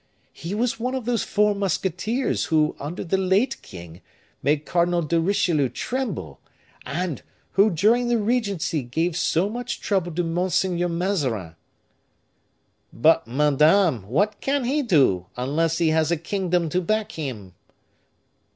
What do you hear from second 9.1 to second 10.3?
so much trouble to